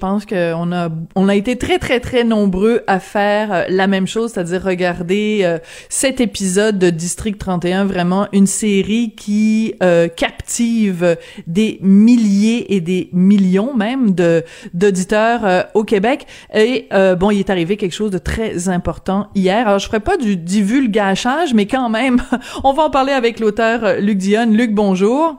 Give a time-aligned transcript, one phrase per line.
[0.00, 3.86] Je pense qu'on a on a été très très très nombreux à faire euh, la
[3.86, 5.58] même chose, c'est-à-dire regarder euh,
[5.90, 13.10] cet épisode de District 31, vraiment une série qui euh, captive des milliers et des
[13.12, 14.42] millions même de
[14.72, 16.26] d'auditeurs au Québec.
[16.54, 19.68] Et bon, il est arrivé quelque chose de très important hier.
[19.68, 22.22] Alors je ferai pas du divulgachage, mais quand même,
[22.64, 24.56] on va en parler avec l'auteur Luc Dionne.
[24.56, 25.36] Luc, bonjour.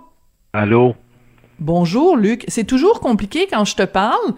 [0.53, 0.93] Allô?
[1.61, 4.33] Bonjour Luc, c'est toujours compliqué quand je te parle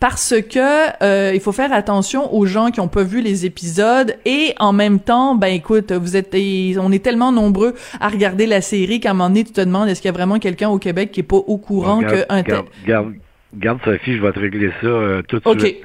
[0.00, 4.16] parce que euh, il faut faire attention aux gens qui ont pas vu les épisodes
[4.24, 8.62] et en même temps, ben écoute, vous êtes on est tellement nombreux à regarder la
[8.62, 10.78] série qu'à un moment donné tu te demandes est-ce qu'il y a vraiment quelqu'un au
[10.78, 13.12] Québec qui est pas au courant que un garde, garde,
[13.54, 15.76] garde, Sophie, je vais te régler ça euh, tout de suite.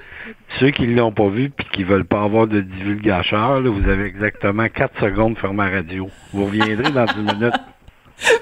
[0.62, 4.70] Ceux qui l'ont pas vu puis qui veulent pas avoir de divulgateur, vous avez exactement
[4.70, 6.10] 4 secondes fermé la radio.
[6.32, 7.56] Vous reviendrez dans une minute.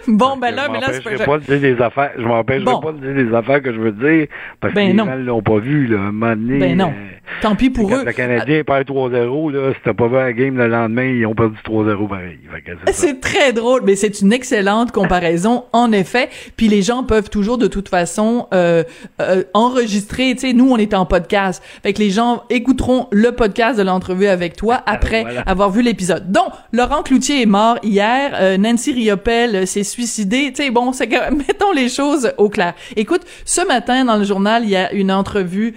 [0.07, 2.11] bon, ben là, mais là, je pas de dire des affaires.
[2.17, 4.27] Je m'empêcherai pas de dire des affaires que je veux dire
[4.59, 5.99] parce ben que les gens l'ont pas vu, là.
[5.99, 6.93] Un moment donné, ben non.
[6.95, 8.03] Euh, Tant pis pour eux.
[8.05, 9.73] Le Canadien perd 3-0, là.
[9.73, 12.39] Si t'as pas vu la game le lendemain, ils ont perdu 3-0 pareil.
[12.91, 16.29] C'est très drôle, mais c'est une excellente comparaison, en effet.
[16.55, 18.83] Puis les gens peuvent toujours, de toute façon, euh,
[19.21, 20.33] euh, enregistrer.
[20.35, 21.61] Tu sais, nous, on est en podcast.
[21.83, 26.31] Fait que les gens écouteront le podcast de l'entrevue avec toi après avoir vu l'épisode.
[26.31, 28.31] Donc, Laurent Cloutier est mort hier.
[28.35, 30.51] Euh, Nancy Riopel s'est suicidée.
[30.55, 32.73] Tu sais, bon, c'est que mettons les choses au clair.
[32.95, 35.75] Écoute, ce matin, dans le journal, il y a une entrevue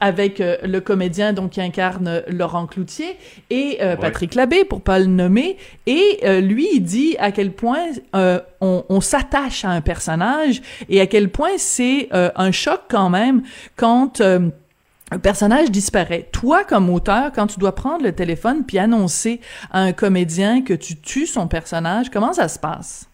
[0.00, 3.16] avec le comédien donc qui incarne Laurent Cloutier
[3.50, 7.52] et euh, Patrick Labbé pour pas le nommer et euh, lui il dit à quel
[7.52, 12.82] point euh, on, on s'attache à un personnage et à quel point c'est un choc
[12.88, 13.42] quand même
[13.76, 16.28] quand un personnage disparaît.
[16.32, 20.72] Toi, comme auteur, quand tu dois prendre le téléphone puis annoncer à un comédien que
[20.72, 23.10] tu tues son personnage, comment ça se passe?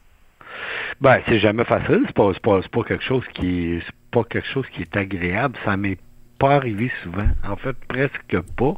[1.00, 2.02] Ben, c'est jamais facile.
[2.06, 5.56] C'est pas, pas, pas quelque chose qui c'est pas quelque chose qui est agréable.
[5.64, 5.98] Ça m'est
[6.38, 7.26] pas arrivé souvent.
[7.46, 8.74] En fait, presque pas.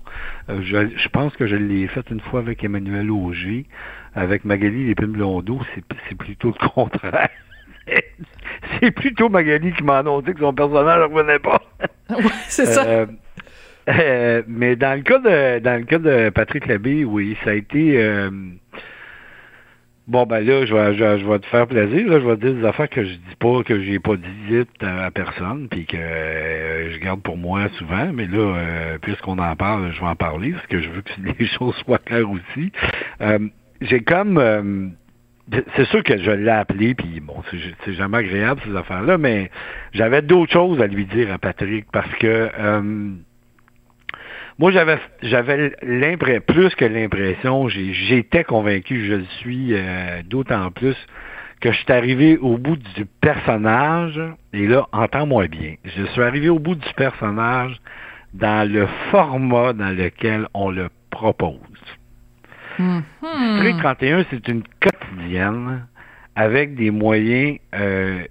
[0.49, 3.67] Euh, je, pense que je l'ai fait une fois avec Emmanuel Auger.
[4.15, 7.29] Avec Magali Lépine-Blondeau, c'est plutôt le contraire.
[8.81, 11.63] c'est plutôt Magali qui m'a annoncé que son personnage ne revenait pas.
[12.49, 12.85] c'est ça.
[12.85, 13.07] Euh,
[13.89, 17.55] euh, mais dans le cas de dans le cas de Patrick Labbé, oui, ça a
[17.55, 17.99] été
[20.09, 22.09] Bon, ben là, je vais, je, vais te faire plaisir.
[22.09, 24.17] Là, je vais te dire des affaires que je dis pas, que j'ai pas
[24.49, 28.11] dites à, personne, puis que euh, je garde pour moi souvent.
[28.13, 31.13] Mais là, euh, puisqu'on en parle, je vais en parler, parce que je veux que
[31.39, 32.73] les choses soient claires aussi.
[33.21, 33.39] Euh,
[33.81, 34.95] j'ai comme...
[35.77, 37.37] c'est sûr que je l'ai appelé, puis bon,
[37.85, 39.51] c'est jamais agréable ces affaires-là, mais
[39.93, 42.51] j'avais d'autres choses à lui dire à Patrick, parce que
[44.61, 50.97] moi, j'avais j'avais l'impression, plus que l'impression, j'étais convaincu, je le suis euh, d'autant plus
[51.63, 54.21] que je suis arrivé au bout du personnage,
[54.53, 57.75] et là, entends-moi bien, je suis arrivé au bout du personnage
[58.35, 61.57] dans le format dans lequel on le propose.
[62.79, 63.01] Mm
[63.79, 65.87] 31, c'est une quotidienne
[66.37, 68.25] avec des moyens euh,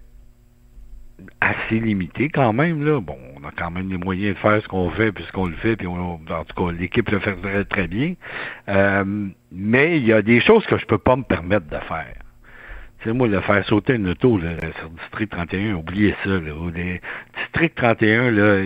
[1.41, 2.83] assez limité quand même.
[2.85, 2.99] Là.
[2.99, 5.75] Bon, on a quand même les moyens de faire ce qu'on fait puisqu'on le fait,
[5.75, 8.15] puis on, en tout cas, l'équipe le fait très, très bien.
[8.67, 12.15] Euh, mais il y a des choses que je peux pas me permettre de faire.
[13.03, 16.31] C'est moi, de faire sauter une auto là, sur District 31, oubliez ça.
[16.31, 16.51] Là.
[17.37, 18.61] District 31, là,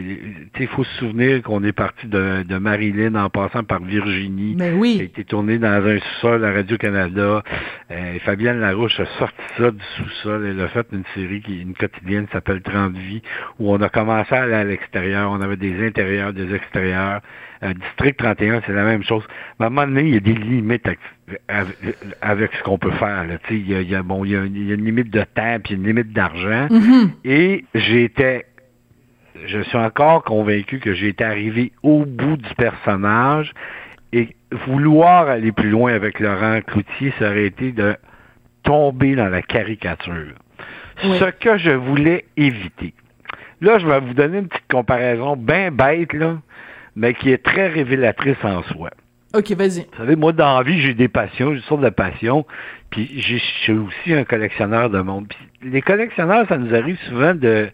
[0.59, 4.55] il faut se souvenir qu'on est parti de, de, Marilyn en passant par Virginie.
[4.57, 4.95] Mais oui.
[4.95, 7.43] Qui a été tourné dans un sous-sol à Radio-Canada.
[7.91, 10.47] Euh, Fabienne Larouche a sorti ça du sous-sol.
[10.49, 13.21] Elle a fait une série, qui une quotidienne qui s'appelle 30 vies,
[13.59, 15.29] où on a commencé à aller à l'extérieur.
[15.29, 17.21] On avait des intérieurs, des extérieurs.
[17.71, 19.23] District 31, c'est la même chose.
[19.59, 20.87] Mais à un moment donné, il y a des limites
[22.21, 23.25] avec, ce qu'on peut faire.
[23.49, 25.85] Il y a, y a, bon, il y a, une limite de temps, puis une
[25.85, 26.67] limite d'argent.
[26.67, 27.09] Mm-hmm.
[27.25, 28.45] Et j'étais,
[29.45, 33.53] je suis encore convaincu que j'étais arrivé au bout du personnage.
[34.11, 34.35] Et
[34.67, 37.95] vouloir aller plus loin avec Laurent Cloutier, ça aurait été de
[38.61, 40.35] tomber dans la caricature.
[41.01, 42.93] Ce que je voulais éviter.
[43.61, 46.37] Là, je vais vous donner une petite comparaison bien bête, là
[46.95, 48.89] mais qui est très révélatrice en soi.
[49.35, 49.81] OK, vas-y.
[49.81, 52.45] Vous savez, moi, dans la vie, j'ai des passions, j'ai une sorte de passion,
[52.91, 55.27] puis je suis aussi un collectionneur de monde.
[55.27, 57.69] Puis les collectionneurs, ça nous arrive souvent de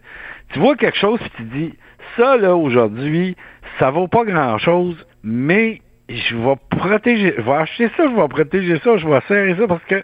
[0.54, 1.74] Tu vois quelque chose, puis tu dis,
[2.16, 3.36] ça, là, aujourd'hui,
[3.78, 8.80] ça vaut pas grand-chose, mais je vais protéger, je vais acheter ça, je vais protéger
[8.80, 10.04] ça, je vais serrer ça, parce que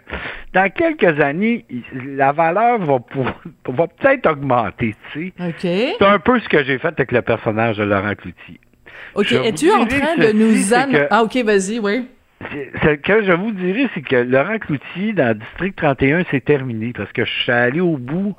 [0.52, 1.64] dans quelques années,
[2.04, 2.98] la valeur va,
[3.68, 5.44] va peut-être augmenter, tu sais.
[5.48, 5.96] OK.
[5.98, 8.60] C'est un peu ce que j'ai fait avec le personnage de Laurent Cloutier.
[9.14, 10.74] OK, es-tu en train de nous...
[10.74, 12.08] an- que- Ah, OK, vas-y, oui.
[12.82, 17.10] Ce que je vous dirais, c'est que Laurent Cloutier, dans District 31, c'est terminé parce
[17.12, 18.36] que je suis allé au bout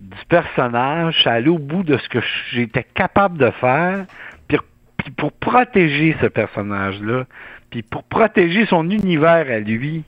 [0.00, 2.18] du personnage, je suis allé au bout de ce que
[2.52, 4.06] j'étais capable de faire,
[4.48, 7.24] puis pour protéger ce personnage-là,
[7.70, 10.02] puis pour protéger son univers à lui,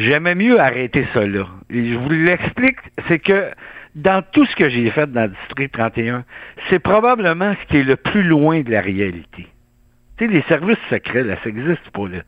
[0.00, 1.46] j'aimais mieux arrêter ça là.
[1.70, 2.76] Et je vous l'explique,
[3.08, 3.50] c'est que
[3.94, 6.24] dans tout ce que j'ai fait dans District 31,
[6.68, 9.46] c'est probablement ce qui est le plus loin de la réalité.
[10.16, 12.18] Tu sais, les services secrets, là, ça existe pas, là.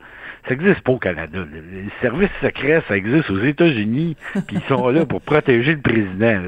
[0.47, 1.39] Ça existe pas au Canada.
[1.39, 1.45] là.
[1.71, 4.17] Les services secrets, ça existe aux États-Unis,
[4.47, 6.41] puis ils sont là pour protéger le président.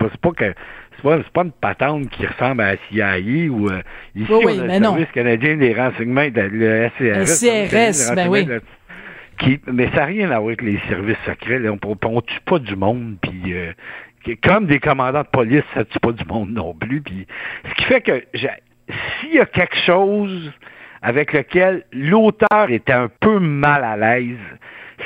[0.00, 0.52] C'est pas, que
[0.96, 3.80] c'est pas, une patente qui ressemble à la CIA ou euh,
[4.14, 4.90] ici Oui, oui, on a le non.
[4.90, 8.10] service canadien des renseignements, de- le SCRS.
[8.10, 8.46] Le ben oui.
[9.40, 11.58] Qui, mais ça n'a rien à voir avec les services secrets.
[11.58, 11.72] Là.
[11.72, 13.72] On, on tue pas du monde, puis euh,
[14.42, 17.00] comme des commandants de police, ça tue pas du monde non plus.
[17.00, 17.26] Puis,
[17.68, 18.24] ce qui fait que
[19.20, 20.52] s'il y a quelque chose
[21.02, 24.36] avec lequel l'auteur était un peu mal à l'aise,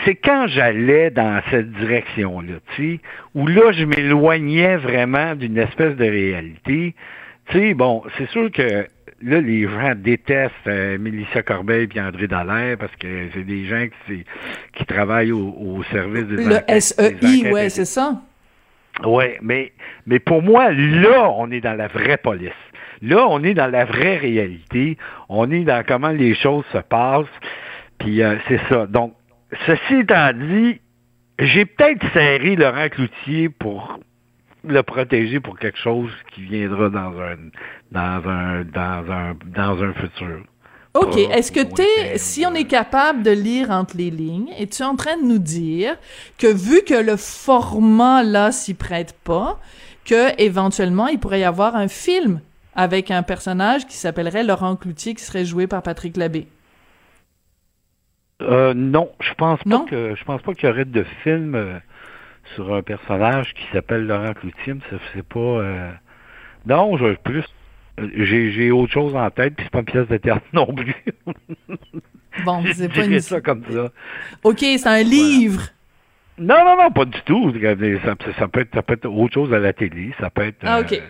[0.04, 3.00] c'est quand j'allais dans cette direction-là, tu sais,
[3.34, 6.94] où là, je m'éloignais vraiment d'une espèce de réalité.
[7.50, 8.88] Tu sais, bon, c'est sûr que
[9.24, 13.86] là, les gens détestent euh, Mélissa Corbeil et André Dallaire parce que c'est des gens
[14.06, 14.24] qui,
[14.76, 18.20] qui travaillent au, au service des Le enquêtes- SEI, ouais, c'est ça.
[19.04, 19.72] oui, mais,
[20.06, 22.50] mais pour moi, là, on est dans la vraie police.
[23.02, 24.96] Là, on est dans la vraie réalité.
[25.28, 27.26] On est dans comment les choses se passent.
[27.98, 28.86] Puis euh, c'est ça.
[28.86, 29.14] Donc,
[29.66, 30.80] ceci étant dit,
[31.38, 33.98] j'ai peut-être serré Laurent Cloutier pour
[34.66, 37.36] le protéger pour quelque chose qui viendra dans un
[37.94, 40.42] dans un dans un dans un futur.
[40.94, 41.16] OK.
[41.16, 44.94] Est-ce que lointain, t'es, si on est capable de lire entre les lignes, es-tu en
[44.94, 45.96] train de nous dire
[46.38, 49.58] que vu que le format là s'y prête pas,
[50.04, 52.40] que éventuellement il pourrait y avoir un film
[52.76, 56.46] avec un personnage qui s'appellerait Laurent Cloutier qui serait joué par Patrick Labbé?
[58.42, 59.84] Euh, non, je pense pas Non?
[59.84, 61.78] que je pense pas qu'il y aurait de film euh,
[62.54, 64.74] sur un personnage qui s'appelle Laurent Cloutier.
[65.12, 65.38] C'est pas.
[65.40, 65.90] euh,
[66.66, 67.44] Non, je plus.
[68.16, 70.94] J'ai autre chose en tête, puis c'est pas une pièce de théâtre non plus.
[72.44, 73.20] Bon, c'est pas une...
[73.20, 73.90] ça comme ça.
[74.42, 75.62] OK, c'est un livre.
[76.36, 77.52] Non, non, non, pas du tout.
[78.04, 80.12] Ça, ça peut être, ça peut être autre chose à la télé.
[80.18, 80.56] Ça peut être.
[80.64, 80.92] Ah, OK.
[80.92, 81.00] euh,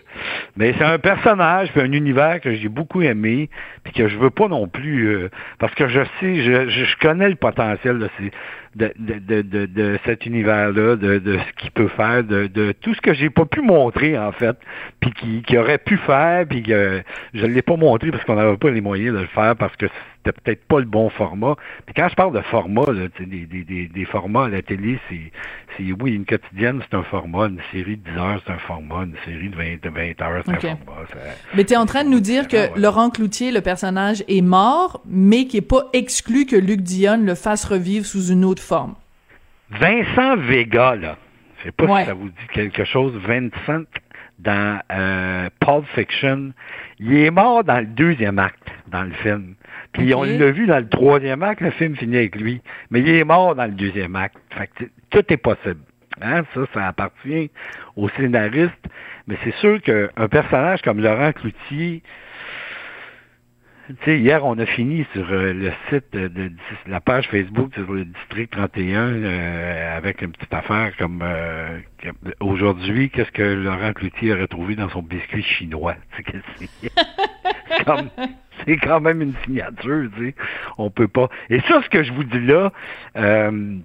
[0.56, 3.48] mais c'est un personnage, puis un univers que j'ai beaucoup aimé,
[3.84, 7.30] puis que je veux pas non plus, euh, parce que je sais, je, je connais
[7.30, 8.32] le potentiel de, ces,
[8.76, 12.73] de, de, de, de, de cet univers-là, de, de ce qu'il peut faire, de, de
[12.73, 14.56] tout ce que j'ai pas pu montrer en fait,
[15.00, 17.03] puis qui, qui aurait pu faire, puis que
[17.35, 19.87] je l'ai pas montré parce qu'on n'avait pas les moyens de le faire, parce que
[20.26, 21.55] c'était peut-être pas le bon format.
[21.85, 24.62] Puis quand je parle de format, là, tu des, des, des, des formats à la
[24.62, 25.31] télé, c'est,
[25.76, 29.05] c'est oui, une quotidienne, c'est un format, une série de 10 heures, c'est un format,
[29.05, 31.03] une série de 20, de 20 heures, c'est un format.
[31.12, 31.19] ça-
[31.55, 32.81] Mais t'es en train de nous dire que Ah, ouais.
[32.81, 37.35] Laurent Cloutier, le personnage, est mort, mais qui est pas exclu que Luc Dionne le
[37.35, 38.94] fasse revivre sous une autre forme.
[39.70, 41.16] Vincent Vega, là,
[41.58, 42.00] je sais pas Ouais.
[42.02, 43.84] si ça vous dit quelque chose, Vincent
[44.38, 46.52] dans euh, Pulp Fiction,
[46.99, 49.54] il est mort dans le deuxième acte, dans le film.
[49.92, 52.61] Puis on l'a vu dans le troisième acte, le film finit avec lui.
[52.90, 54.37] Mais il est mort dans le deuxième acte.
[54.50, 55.80] Fait que t- tout est possible.
[56.21, 56.42] Hein?
[56.52, 57.50] Ça, ça appartient
[57.97, 58.73] au scénariste.
[59.28, 62.02] Mais c'est sûr qu'un personnage comme Laurent Cloutier,
[64.05, 66.53] sais, hier, on a fini sur euh, le site de, de-
[66.87, 71.79] la page Facebook sur le district 31 euh, avec une petite affaire comme euh,
[72.41, 75.97] aujourd'hui, qu'est-ce que Laurent Cloutier aurait trouvé dans son biscuit chinois?
[76.59, 76.91] C'est-
[78.67, 80.35] c'est quand même une signature, tu sais.
[80.79, 81.29] On peut pas.
[81.50, 82.73] Et ça, ce que je vous dis là,
[83.17, 83.76] euh,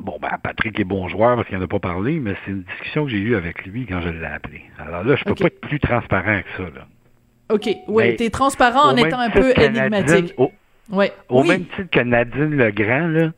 [0.00, 2.62] bon, ben, Patrick est bon joueur parce qu'il n'en a pas parlé, mais c'est une
[2.62, 4.62] discussion que j'ai eue avec lui quand je l'ai appelé.
[4.78, 6.86] Alors là, je peux pas être plus transparent que ça, là.
[7.50, 10.08] OK, oui, Mais t'es transparent en étant un peu que énigmatique.
[10.10, 10.52] Nadine- au,
[10.90, 11.12] Ouais.
[11.28, 11.48] au oui.
[11.48, 13.32] même titre que Nadine Legrand, là,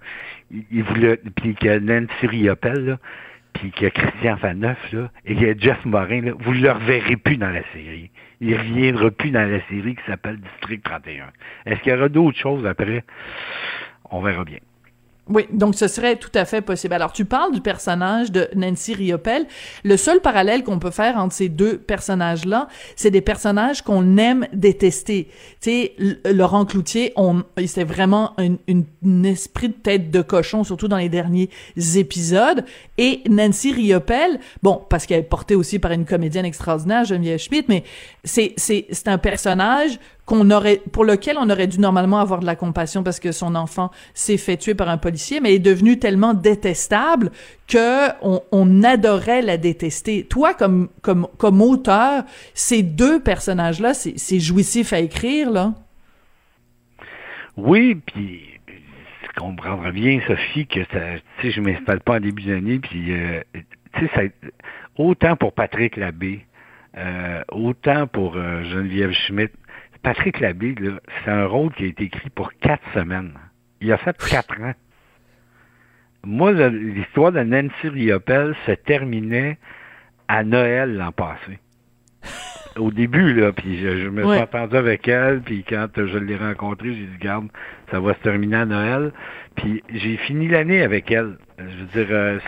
[0.50, 2.98] il, il voulait, puis que Nancy Riopelle, là,
[3.52, 7.36] puis que Christian Faneuf, là, et que Jeff Morin, là, vous ne le reverrez plus
[7.36, 8.10] dans la série.
[8.40, 11.26] Il ne reviendra plus dans la série qui s'appelle District 31.
[11.64, 13.02] Est-ce qu'il y aura d'autres choses après?
[14.10, 14.58] On verra bien.
[15.28, 16.94] Oui, donc ce serait tout à fait possible.
[16.94, 19.46] Alors, tu parles du personnage de Nancy Riopel.
[19.82, 24.46] Le seul parallèle qu'on peut faire entre ces deux personnages-là, c'est des personnages qu'on aime
[24.52, 25.28] détester.
[25.60, 25.96] Tu sais,
[26.32, 28.54] Laurent Cloutier, on, c'est vraiment un,
[29.24, 31.50] esprit de tête de cochon, surtout dans les derniers
[31.96, 32.64] épisodes.
[32.96, 37.66] Et Nancy Riopel, bon, parce qu'elle est portée aussi par une comédienne extraordinaire, Geneviève Schmidt,
[37.68, 37.82] mais
[38.22, 43.02] c'est un personnage qu'on aurait, pour lequel on aurait dû normalement avoir de la compassion
[43.02, 47.30] parce que son enfant s'est fait tuer par un policier, mais est devenu tellement détestable
[47.68, 50.24] que on, adorait la détester.
[50.24, 55.74] Toi, comme, comme, comme auteur, ces deux personnages-là, c'est jouissif à écrire, là?
[57.56, 58.42] Oui, puis
[59.36, 63.40] comprendra bien, Sophie, que ça, je m'installe pas en début d'année, puis euh,
[63.94, 64.32] tu sais,
[64.96, 66.44] autant pour Patrick Labbé,
[66.96, 69.52] euh, autant pour euh, Geneviève Schmidt,
[70.06, 70.72] Patrick Labbé,
[71.24, 73.32] c'est un rôle qui a été écrit pour quatre semaines.
[73.80, 74.74] Il a fait quatre ans.
[76.22, 79.58] Moi, l'histoire de Nancy Riopel se terminait
[80.28, 81.58] à Noël l'an passé.
[82.78, 86.88] Au début, là, puis je, me suis entendu avec elle, puis quand je l'ai rencontrée,
[86.88, 87.48] j'ai dit, garde,
[87.90, 89.12] ça va se terminer à Noël.
[89.54, 91.38] Puis j'ai fini l'année avec elle.
[91.58, 92.38] Je veux dire, euh,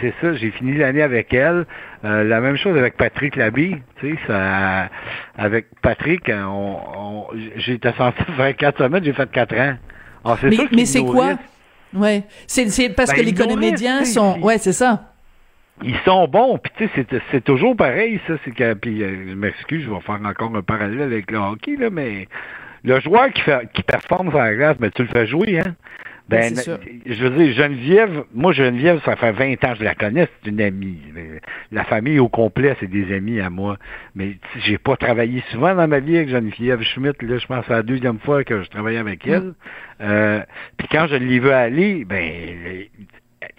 [0.00, 1.66] c'est ça, j'ai fini l'année avec elle.
[2.04, 4.88] Euh, la même chose avec Patrick Labie, tu sais, ça,
[5.36, 9.76] avec Patrick, hein, on, j'étais censé faire quatre semaines, j'ai fait quatre ans.
[10.24, 11.34] Alors, mais mais c'est quoi?
[11.92, 15.13] Ouais, c'est parce que ben, les comédiens sont, ouais, c'est ça.
[15.82, 19.34] Ils sont bons, puis tu sais, c'est toujours pareil, ça, c'est que, puis euh, je
[19.34, 22.28] m'excuse, je vais faire encore un parallèle avec le hockey, là, mais
[22.84, 25.74] le joueur qui fait qui performe sur la glace, ben tu le fais jouer, hein.
[26.26, 26.54] Ben,
[27.04, 30.50] je veux dire, Geneviève, moi, Geneviève, ça fait 20 ans que je la connais, c'est
[30.50, 30.98] une amie.
[31.70, 33.76] La famille au complet, c'est des amis à moi.
[34.14, 37.26] Mais j'ai pas travaillé souvent dans ma vie avec Geneviève Schmidt.
[37.26, 39.42] Là, je pense que c'est la deuxième fois que je travaillais avec elle.
[39.42, 39.54] Mm.
[40.00, 40.40] Euh,
[40.78, 42.86] puis quand je l'ai vu aller, ben,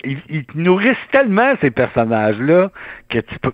[0.04, 2.72] ils, nourrissent tellement ces personnages-là
[3.10, 3.54] que tu peux,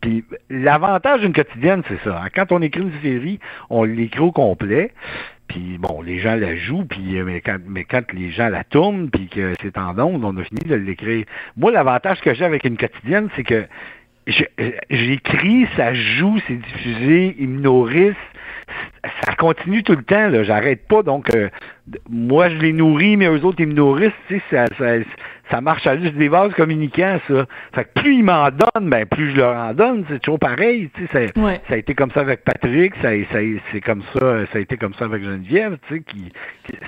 [0.00, 2.22] puis l'avantage d'une quotidienne, c'est ça.
[2.22, 2.28] Hein.
[2.34, 3.40] Quand on écrit une série,
[3.70, 4.92] on l'écrit au complet.
[5.48, 8.64] Puis bon, les gens la jouent, puis euh, mais quand, mais quand les gens la
[8.64, 11.24] tournent, puis que c'est en ondes, on a fini de l'écrire.
[11.56, 13.66] Moi, l'avantage que j'ai avec une quotidienne, c'est que
[14.58, 18.14] euh, j'écris, ça joue, c'est diffusé, ils me nourrissent,
[19.22, 21.02] ça continue tout le temps, là, j'arrête pas.
[21.02, 21.50] Donc, euh,
[22.08, 24.94] moi, je les nourris, mais eux autres, ils me nourrissent, tu sais, ça, ça,
[25.50, 27.46] ça marche à juste des vases communicants, ça.
[27.74, 30.04] Fait que plus ils m'en donnent, ben plus je leur en donne.
[30.08, 30.90] C'est toujours pareil.
[30.94, 33.38] Tu sais, ça, ça, a été comme ça avec Patrick, ça, ça
[33.72, 36.32] c'est comme ça, ça a été comme ça avec Geneviève, tu sais, qui,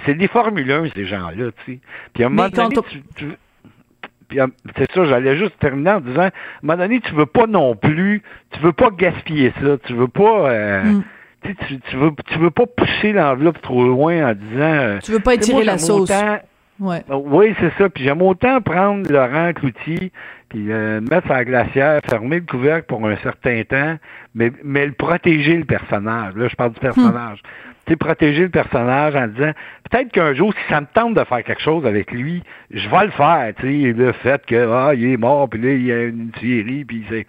[0.04, 1.78] c'est des Formule 1, ces gens-là, tu sais.
[2.14, 2.76] Puis à un moment donné,
[3.16, 3.26] tu,
[4.28, 4.38] puis
[4.76, 6.30] c'est ça, j'allais juste terminer en disant, à un
[6.62, 10.50] moment donné, tu veux pas non plus, tu veux pas gaspiller ça, tu veux pas,
[10.50, 11.02] euh, mm.
[11.44, 14.60] tu, tu, veux, tu veux pas pousser l'enveloppe trop loin en disant.
[14.60, 16.10] Euh, tu veux pas étirer la sauce.
[16.78, 17.02] Ouais.
[17.08, 17.88] Oui, c'est ça.
[17.88, 20.12] Puis j'aime autant prendre Laurent Cloutier,
[20.48, 23.96] puis euh, mettre sa glacière, fermer le couvercle pour un certain temps,
[24.34, 26.34] mais, mais le protéger le personnage.
[26.36, 27.38] Là, je parle du personnage.
[27.38, 27.70] Hmm.
[27.86, 29.52] Tu sais, protéger le personnage en disant
[29.88, 33.04] peut-être qu'un jour, si ça me tente de faire quelque chose avec lui, je vais
[33.04, 33.52] le faire.
[33.58, 36.32] Tu sais, le fait que ah, il est mort, puis là, il y a une
[36.40, 37.26] série, puis c'est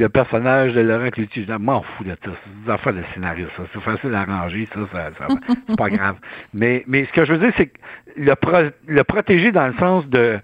[0.00, 2.16] le personnage de Laurent Cloutier, je m'en fous de ça.
[2.24, 3.64] C'est des affaires de scénario, ça.
[3.72, 5.26] C'est facile à arranger, ça, ça, ça
[5.68, 6.16] c'est pas grave.
[6.54, 7.78] Mais, mais ce que je veux dire, c'est que
[8.16, 10.38] le, le protéger dans le sens de,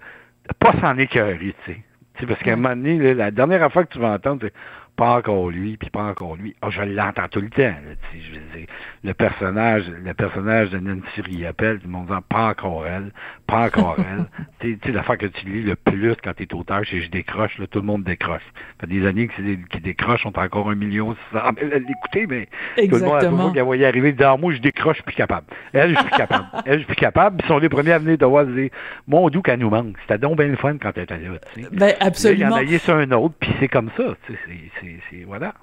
[0.47, 2.25] de pas s'en écœurer, tu sais.
[2.27, 4.53] Parce qu'à un moment donné, la dernière affaire que tu vas entendre, c'est
[4.97, 6.55] pas encore lui, puis pas encore lui.
[6.63, 7.73] Oh, je l'entends tout le temps.
[8.13, 8.67] je veux dire,
[9.03, 13.11] le personnage, le personnage de Nancy Riappel, tout le monde dit pas encore elle,
[13.45, 14.25] pas encore elle.
[14.59, 17.59] tu sais, l'affaire que tu lis le plus quand tu es auteur, c'est je décroche,
[17.59, 18.41] là, tout le monde décroche.
[18.81, 19.29] Ça fait des années
[19.69, 22.47] qui décrochent, ont encore un million à l'écouter, mais
[22.89, 25.45] tout le monde a qui voyé arriver, dit, ah, moi, je décroche, je suis capable.
[25.73, 26.47] Elle, je suis capable.
[26.65, 27.41] Elle, je suis capable.
[27.43, 28.71] Ils sont les premiers à venir de voir, dire,
[29.07, 29.95] mon doux qu'elle nous manque.
[30.01, 31.69] C'était donc bien le fun quand elle était là, tu sais.
[31.71, 32.57] Ben, absolument.
[32.57, 34.39] il y en a sur un autre, puis c'est comme ça, tu sais,
[34.81, 35.53] c'est c'est voilà.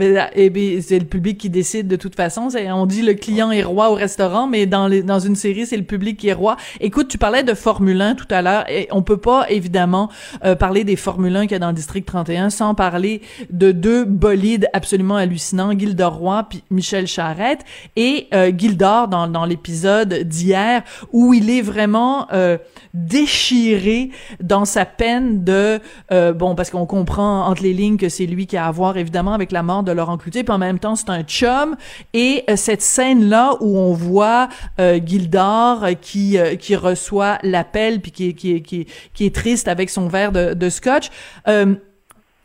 [0.00, 2.48] Et bien, c'est le public qui décide de toute façon.
[2.72, 5.76] On dit le client est roi au restaurant, mais dans, les, dans une série, c'est
[5.76, 6.56] le public qui est roi.
[6.80, 10.10] Écoute, tu parlais de Formule 1 tout à l'heure, et on peut pas évidemment
[10.44, 14.04] euh, parler des Formule 1 qu'il y a dans District 31 sans parler de deux
[14.04, 17.60] bolides absolument hallucinants, Gildor Roy puis Michel Charette,
[17.96, 20.82] et euh, Gildor dans, dans l'épisode d'hier
[21.12, 22.58] où il est vraiment euh,
[22.94, 24.10] déchiré
[24.42, 25.80] dans sa peine de
[26.12, 28.96] euh, bon parce qu'on comprend entre les lignes que c'est lui qui a à voir
[28.96, 31.76] évidemment avec la mort de Laurent Cloutier, puis en même temps c'est un chum.
[32.12, 34.48] Et euh, cette scène là où on voit
[34.80, 39.90] euh, euh, qui euh, qui reçoit l'appel puis qui qui qui qui est triste avec
[39.90, 41.10] son verre de, scotch.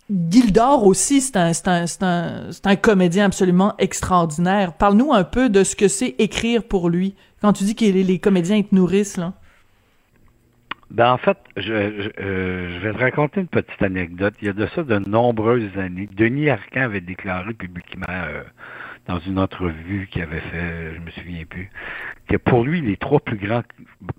[0.10, 4.72] Gildor aussi, c'est un, un, un, un comédien absolument extraordinaire.
[4.72, 7.13] Parle-nous un peu de ce que c'est écrire pour lui.
[7.41, 9.34] Quand tu dis que les, les comédiens te nourrissent, là.
[10.89, 14.36] Ben en fait, je, je, euh, je, vais te raconter une petite anecdote.
[14.41, 16.08] Il y a de ça de nombreuses années.
[16.13, 18.44] Denis Arcan avait déclaré publiquement euh,
[19.06, 21.70] dans une entrevue qu'il avait fait, je me souviens plus,
[22.27, 23.63] que pour lui, les trois plus grands,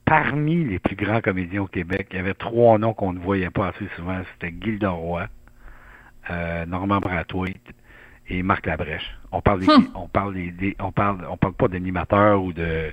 [0.05, 3.51] parmi les plus grands comédiens au Québec, il y avait trois noms qu'on ne voyait
[3.51, 4.21] pas assez souvent.
[4.35, 5.27] C'était Gilda Roy,
[6.31, 7.57] euh, Normand Brathwaite
[8.28, 9.11] et Marc Labrèche.
[9.32, 9.88] On parle des, Hum.
[9.94, 12.92] on parle des, on parle on parle pas d'animateurs ou de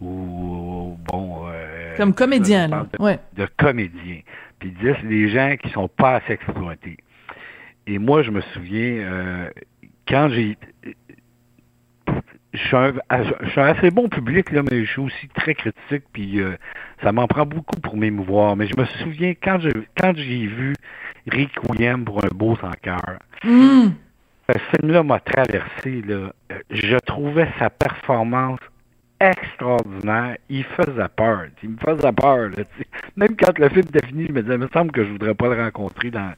[0.00, 2.86] ou bon euh, Comme comédien, là.
[2.92, 3.18] de, Ouais.
[3.34, 4.20] de comédiens.
[4.58, 6.96] Puis ils disaient c'est des gens qui sont pas assez exploités.
[7.86, 9.50] Et moi je me souviens euh,
[10.08, 10.56] quand j'ai
[12.52, 12.92] je suis, un,
[13.44, 16.56] je suis un assez bon public, là, mais je suis aussi très critique, puis euh,
[17.00, 18.56] ça m'en prend beaucoup pour m'émouvoir.
[18.56, 20.74] Mais je me souviens, quand je quand j'ai vu
[21.28, 23.94] Rick William pour un beau sans cœur, Hum.
[24.54, 26.02] Ce film-là m'a traversé.
[26.06, 26.32] Là.
[26.52, 28.60] Euh, Je trouvais sa performance
[29.20, 30.36] extraordinaire.
[30.48, 31.42] Il faisait peur.
[31.62, 32.48] Il me faisait peur.
[32.50, 32.64] Là.
[33.16, 35.34] Même quand le film était fini, je me disais, il me semble que je voudrais
[35.34, 36.32] pas le rencontrer dans.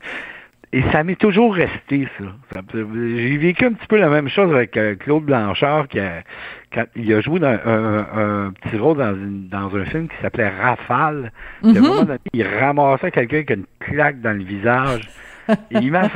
[0.75, 2.25] Et ça m'est toujours resté, ça.
[2.55, 6.23] Ça- J'ai vécu un petit peu la même chose avec euh, Claude Blanchard, qui a,
[6.73, 8.07] quand il a joué dans un,
[8.47, 11.31] un petit rôle dans, une- dans un film qui s'appelait Rafale.
[11.63, 11.75] Mhm.
[11.75, 15.03] donné, il ramassait quelqu'un avec une claque dans le visage.
[15.71, 16.09] Il m'avait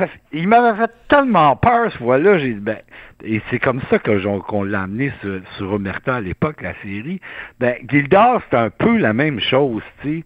[0.76, 2.38] fait, tellement peur ce fois-là.
[2.38, 2.78] J'ai dit, ben,
[3.24, 7.20] et c'est comme ça que qu'on l'a amené sur, sur Omerta à l'époque, la série.
[7.58, 10.24] Ben, Gildor, c'est un peu la même chose, tu sais.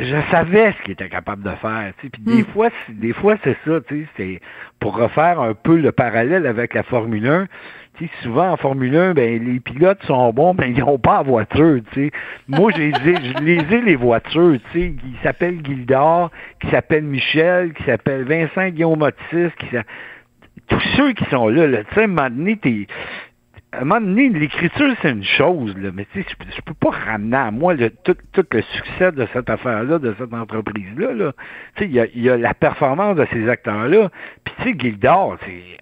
[0.00, 2.10] Je savais ce qu'il était capable de faire, tu sais.
[2.10, 2.46] Puis des Mm.
[2.52, 4.08] fois, c'est- des fois c'est ça, tu sais.
[4.16, 4.40] C'est
[4.78, 7.46] pour refaire un peu le parallèle avec la Formule 1.
[7.98, 11.18] Tu sais, souvent en Formule 1, ben les pilotes sont bons, mais ils n'ont pas
[11.18, 12.10] la voiture, tu sais.
[12.46, 14.92] Moi, je les ai, je les ai les voitures, tu sais.
[14.92, 19.66] Qui s'appelle Gildor, qui s'appelle Michel, qui s'appelle Vincent Guillaume Otis, qui
[20.68, 22.86] tous ceux qui sont là, là tu sais, à un moment donné, t'es-
[23.72, 26.26] à un moment donné, l'écriture, c'est une chose, là, mais tu sais,
[26.56, 30.14] je, peux- pas ramener à moi le, tout, tout le succès de cette affaire-là, de
[30.18, 31.12] cette entreprise-là.
[31.12, 31.32] Là.
[31.76, 34.10] Tu sais, il y a, y a la performance de ces acteurs-là.
[34.44, 35.36] Puis, tu sais, Gildor,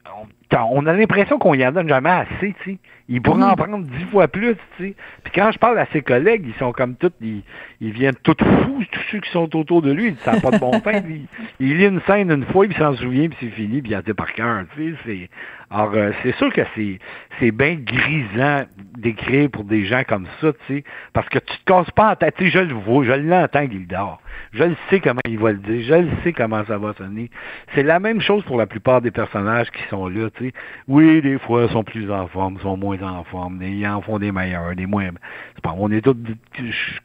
[0.07, 2.79] on, on a l'impression qu'on y en donne jamais assez, tu sais.
[3.09, 4.95] Il pourrait en prendre dix fois plus, tu sais.
[5.23, 7.43] Puis quand je parle à ses collègues, ils sont comme tous, ils,
[7.81, 10.59] ils viennent tous fous, tous ceux qui sont autour de lui, ça n'a pas de
[10.59, 11.03] bon sens.
[11.09, 11.27] Il,
[11.61, 14.03] il lit une scène une fois, il s'en souvient, puis c'est fini, puis il a
[14.03, 14.97] dit par cœur, tu sais.
[15.05, 15.31] C'est,
[15.71, 17.01] alors, euh, c'est sûr que c'est,
[17.41, 18.65] c'est bien grisant
[18.99, 22.17] d'écrire pour des gens comme ça, tu sais, parce que tu te casses pas en
[22.17, 22.35] tête.
[22.39, 24.21] Tu sais, je le vois, je l'entends, Gildor.
[24.53, 27.31] Je le sais comment il va le dire, je le sais comment ça va sonner.
[27.75, 30.53] C'est la même chose pour la plupart des personnages qui sont là, tu sais.
[30.87, 33.87] Oui, des fois, ils sont plus en forme, ils sont moins en forme, mais ils
[33.87, 35.11] en font des meilleurs, des moins.
[35.55, 36.17] C'est pas, on est tous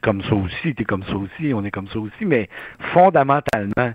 [0.00, 2.48] comme ça aussi, t'es comme ça aussi, on est comme ça aussi, mais
[2.92, 3.92] fondamentalement,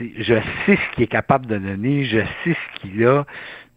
[0.00, 0.34] je
[0.66, 3.24] sais ce qu'il est capable de donner, je sais ce qu'il a,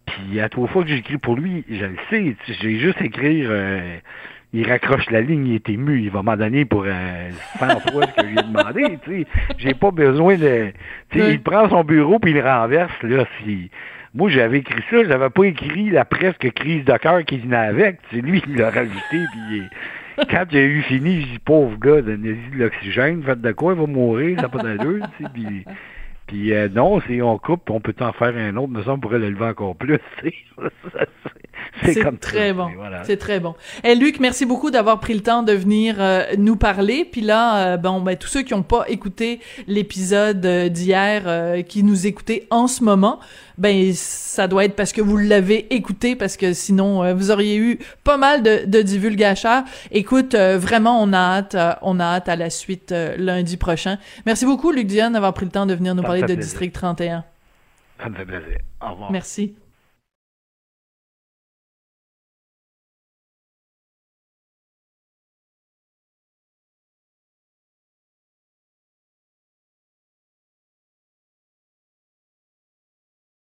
[0.06, 3.98] puis à trois fois que j'écris pour lui, je le sais, j'ai juste écrire, euh,
[4.52, 8.06] il raccroche la ligne, il est ému, il va m'en donner pour euh, 100 fois
[8.06, 8.98] ce que je lui ai demandé.
[9.58, 10.72] J'ai pas besoin de...
[11.14, 13.70] Il prend son bureau puis il le renverse, là, si...
[14.14, 17.98] Moi, j'avais écrit ça, j'avais pas écrit la presque crise de cœur qui venait avec.
[18.10, 19.62] C'est lui qui l'a rajouté, puis
[20.30, 23.80] quand j'ai eu fini, j'ai dit, pauvre gars, donnez-y de l'oxygène, faites de quoi, il
[23.80, 25.64] va mourir, ça pas d'allure, tu sais, puis...
[26.28, 29.00] Puis euh, non, c'est on coupe, on peut en faire un autre, mais ça, on
[29.00, 29.98] pourrait l'élever encore plus.
[31.84, 32.68] c'est- comme ça, très bon.
[32.76, 33.04] voilà.
[33.04, 33.54] C'est très bon.
[33.84, 37.04] Et Luc, merci beaucoup d'avoir pris le temps de venir euh, nous parler.
[37.10, 41.62] Puis là, euh, bon, ben tous ceux qui n'ont pas écouté l'épisode euh, d'hier, euh,
[41.62, 43.20] qui nous écoutaient en ce moment,
[43.58, 47.56] ben ça doit être parce que vous l'avez écouté, parce que sinon euh, vous auriez
[47.56, 49.64] eu pas mal de, de divulgateurs.
[49.90, 53.56] Écoute, euh, vraiment, on a hâte, euh, on a hâte à la suite euh, lundi
[53.56, 53.98] prochain.
[54.26, 56.42] Merci beaucoup, Luc Diane, d'avoir pris le temps de venir nous Ça parler de plaisir.
[56.42, 57.24] District 31.
[58.02, 58.58] Ça me fait plaisir.
[58.80, 59.10] Au revoir.
[59.12, 59.54] Merci.